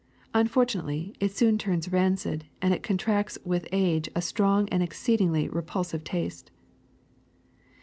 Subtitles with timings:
[0.33, 5.85] Unfortunately, it soon turns rancid and it contracts with age a strong and exceedingly repul
[5.85, 6.49] sive taste.